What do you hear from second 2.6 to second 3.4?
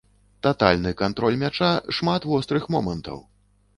момантаў.